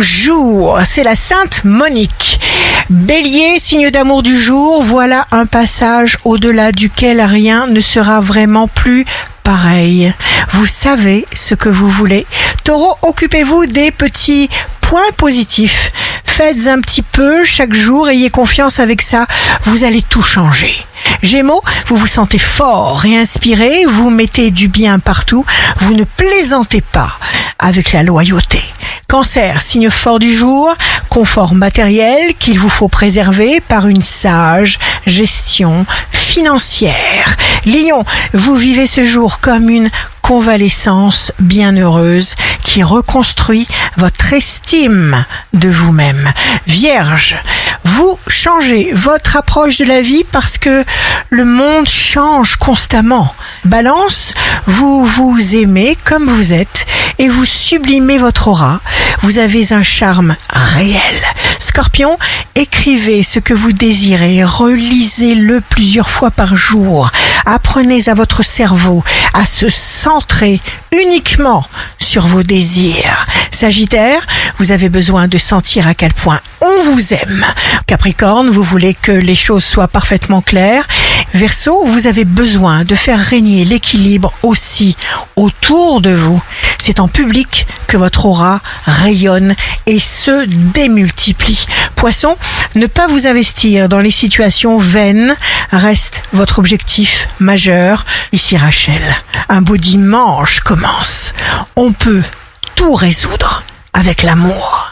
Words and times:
jour, 0.00 0.78
c'est 0.84 1.04
la 1.04 1.14
Sainte 1.14 1.64
Monique. 1.64 2.40
Bélier, 2.90 3.58
signe 3.58 3.90
d'amour 3.90 4.22
du 4.22 4.38
jour, 4.38 4.82
voilà 4.82 5.26
un 5.30 5.46
passage 5.46 6.18
au-delà 6.24 6.72
duquel 6.72 7.20
rien 7.20 7.66
ne 7.66 7.80
sera 7.80 8.20
vraiment 8.20 8.68
plus 8.68 9.04
pareil. 9.42 10.12
Vous 10.52 10.66
savez 10.66 11.26
ce 11.34 11.54
que 11.54 11.68
vous 11.68 11.88
voulez. 11.88 12.26
Taureau, 12.64 12.96
occupez-vous 13.02 13.66
des 13.66 13.90
petits 13.90 14.48
points 14.80 15.12
positifs. 15.16 15.92
Faites 16.24 16.68
un 16.68 16.80
petit 16.80 17.02
peu 17.02 17.44
chaque 17.44 17.74
jour, 17.74 18.08
ayez 18.08 18.30
confiance 18.30 18.80
avec 18.80 19.00
ça, 19.00 19.26
vous 19.64 19.84
allez 19.84 20.02
tout 20.02 20.22
changer. 20.22 20.84
Gémeaux, 21.22 21.62
vous 21.86 21.96
vous 21.96 22.06
sentez 22.06 22.38
fort 22.38 23.04
et 23.04 23.16
inspiré, 23.16 23.84
vous 23.86 24.10
mettez 24.10 24.50
du 24.50 24.66
bien 24.66 24.98
partout, 24.98 25.44
vous 25.80 25.94
ne 25.94 26.02
plaisantez 26.04 26.80
pas 26.80 27.12
avec 27.60 27.92
la 27.92 28.02
loyauté. 28.02 28.60
Cancer, 29.08 29.60
signe 29.60 29.88
fort 29.88 30.18
du 30.18 30.34
jour, 30.34 30.74
confort 31.08 31.54
matériel 31.54 32.34
qu'il 32.38 32.58
vous 32.58 32.68
faut 32.68 32.88
préserver 32.88 33.60
par 33.60 33.86
une 33.86 34.02
sage 34.02 34.78
gestion 35.06 35.86
financière. 36.10 37.36
Lion, 37.66 38.04
vous 38.32 38.56
vivez 38.56 38.86
ce 38.86 39.04
jour 39.04 39.38
comme 39.38 39.68
une 39.68 39.90
convalescence 40.22 41.32
bienheureuse 41.38 42.34
qui 42.64 42.82
reconstruit 42.82 43.68
votre 43.96 44.32
estime 44.32 45.24
de 45.52 45.68
vous-même. 45.68 46.32
Vierge, 46.66 47.36
vous 47.84 48.18
changez 48.28 48.92
votre 48.92 49.36
approche 49.36 49.78
de 49.78 49.84
la 49.84 50.00
vie 50.00 50.24
parce 50.30 50.58
que 50.58 50.84
le 51.30 51.44
monde 51.44 51.88
change 51.88 52.56
constamment. 52.56 53.34
Balance, 53.64 54.34
vous 54.66 55.04
vous 55.04 55.56
aimez 55.56 55.96
comme 56.04 56.28
vous 56.28 56.52
êtes 56.52 56.86
et 57.18 57.28
vous 57.28 57.44
sublimez 57.44 58.18
votre 58.18 58.48
aura. 58.48 58.80
Vous 59.22 59.38
avez 59.38 59.72
un 59.72 59.82
charme 59.82 60.36
réel. 60.50 61.22
Scorpion, 61.58 62.18
écrivez 62.54 63.22
ce 63.22 63.38
que 63.38 63.54
vous 63.54 63.72
désirez, 63.72 64.44
relisez-le 64.44 65.60
plusieurs 65.60 66.10
fois 66.10 66.30
par 66.30 66.56
jour. 66.56 67.10
Apprenez 67.46 68.08
à 68.08 68.14
votre 68.14 68.42
cerveau 68.42 69.02
à 69.34 69.46
se 69.46 69.68
centrer 69.68 70.60
uniquement 70.92 71.64
sur 71.98 72.26
vos 72.26 72.42
désirs. 72.42 73.26
Sagittaire, 73.52 74.26
vous 74.58 74.72
avez 74.72 74.88
besoin 74.88 75.28
de 75.28 75.38
sentir 75.38 75.86
à 75.86 75.94
quel 75.94 76.12
point 76.12 76.40
on 76.60 76.82
vous 76.82 77.12
aime. 77.12 77.44
Capricorne, 77.86 78.48
vous 78.48 78.62
voulez 78.62 78.94
que 78.94 79.12
les 79.12 79.34
choses 79.34 79.62
soient 79.62 79.88
parfaitement 79.88 80.40
claires. 80.40 80.86
Verseau, 81.34 81.84
vous 81.84 82.06
avez 82.06 82.24
besoin 82.24 82.84
de 82.84 82.94
faire 82.94 83.20
régner 83.20 83.64
l'équilibre 83.64 84.32
aussi 84.42 84.96
autour 85.36 86.00
de 86.00 86.10
vous. 86.10 86.42
C'est 86.78 86.98
en 86.98 87.08
public 87.08 87.66
que 87.86 87.96
votre 87.96 88.26
aura 88.26 88.60
rayonne 88.86 89.54
et 89.86 90.00
se 90.00 90.46
démultiplie. 90.46 91.66
Poisson, 91.94 92.36
ne 92.74 92.86
pas 92.86 93.06
vous 93.06 93.26
investir 93.26 93.88
dans 93.88 94.00
les 94.00 94.10
situations 94.10 94.78
vaines 94.78 95.36
reste 95.70 96.22
votre 96.32 96.58
objectif 96.58 97.28
majeur. 97.38 98.04
Ici 98.32 98.56
Rachel, 98.56 99.02
un 99.48 99.62
beau 99.62 99.76
dimanche 99.76 100.60
commence. 100.60 101.34
On 101.76 101.92
peut 101.92 102.22
tout 102.82 102.96
résoudre 102.96 103.62
avec 103.92 104.24
l'amour. 104.24 104.82